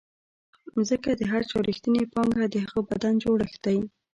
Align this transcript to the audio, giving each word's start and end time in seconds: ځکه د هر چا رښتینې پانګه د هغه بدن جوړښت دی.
ځکه 0.89 1.09
د 1.19 1.21
هر 1.31 1.41
چا 1.49 1.57
رښتینې 1.69 2.03
پانګه 2.13 2.43
د 2.49 2.55
هغه 2.65 2.79
بدن 2.89 3.13
جوړښت 3.23 3.59
دی. 3.65 3.77